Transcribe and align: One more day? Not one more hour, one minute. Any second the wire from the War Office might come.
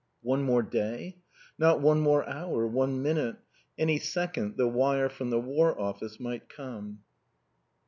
One 0.23 0.41
more 0.41 0.63
day? 0.63 1.17
Not 1.59 1.79
one 1.79 1.99
more 1.99 2.27
hour, 2.27 2.65
one 2.65 3.03
minute. 3.03 3.35
Any 3.77 3.99
second 3.99 4.57
the 4.57 4.67
wire 4.67 5.09
from 5.09 5.29
the 5.29 5.39
War 5.39 5.79
Office 5.79 6.19
might 6.19 6.49
come. 6.49 7.03